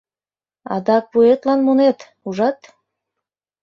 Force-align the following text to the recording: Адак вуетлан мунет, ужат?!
Адак 0.73 1.05
вуетлан 1.13 1.59
мунет, 1.65 1.99
ужат?! 2.27 2.59